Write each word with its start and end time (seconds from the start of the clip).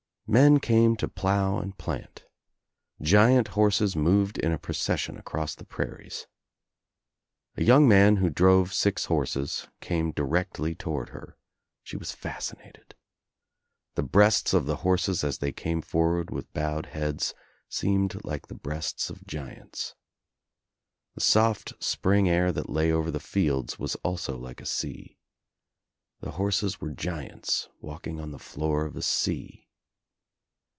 Men 0.27 0.61
came 0.61 0.95
to 0.95 1.09
plough 1.09 1.59
and 1.59 1.77
plant. 1.77 2.23
Giant 3.01 3.49
horses 3.49 3.95
THE 3.95 3.99
NEW 3.99 4.03
ENGLANDE 4.11 4.13
H3 4.13 4.15
I 4.15 4.15
moved 4.19 4.37
in 4.37 4.51
a 4.53 4.57
procession 4.59 5.17
across 5.17 5.55
the 5.55 5.65
prairies. 5.65 6.25
A 7.57 7.65
jroung 7.65 7.85
man 7.85 8.15
who 8.15 8.29
drove 8.29 8.71
six 8.71 9.03
horses 9.07 9.67
came 9.81 10.13
directly 10.13 10.73
toward 10.73 11.09
her. 11.09 11.37
She 11.83 11.97
was 11.97 12.13
fascinated. 12.13 12.95
The 13.95 14.03
breasts 14.03 14.53
of 14.53 14.67
the 14.67 14.77
horses 14.77 15.25
as 15.25 15.39
they 15.39 15.51
came 15.51 15.81
forward 15.81 16.29
with 16.31 16.53
bowed 16.53 16.85
heads 16.85 17.33
seemed 17.67 18.23
like 18.23 18.47
the 18.47 18.55
breasts 18.55 19.09
of 19.09 19.27
giants. 19.27 19.95
The 21.13 21.19
soft 21.19 21.73
spring 21.83 22.29
air 22.29 22.53
that 22.53 22.69
lay 22.69 22.89
over 22.89 23.11
the 23.11 23.19
fields 23.19 23.77
was 23.77 23.95
also 23.95 24.37
like 24.37 24.61
a 24.61 24.65
sea. 24.65 25.19
The 26.21 26.31
horses 26.31 26.79
were 26.79 26.91
giants 26.91 27.67
walking 27.81 28.21
on 28.21 28.31
the 28.31 28.39
floor 28.39 28.85
of 28.85 28.95
a 28.95 29.01
sea. 29.01 29.67